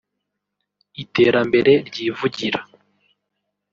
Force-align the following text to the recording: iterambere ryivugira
iterambere 1.03 1.71
ryivugira 1.89 2.59